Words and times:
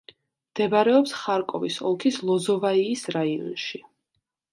მდებარეობს 0.51 1.11
ხარკოვის 1.17 1.77
ოლქის 1.89 2.17
ლოზოვაიის 2.29 3.05
რაიონში. 3.17 3.83